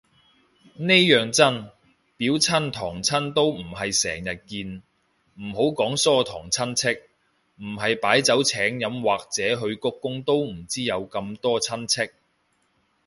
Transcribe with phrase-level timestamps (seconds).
[0.77, 1.69] 呢樣真，
[2.17, 4.81] 表親堂親都唔係成日見，
[5.35, 6.99] 唔好講疏堂親戚，
[7.57, 12.11] 唔係擺酒請飲或者去鞠躬都唔知有咁多親戚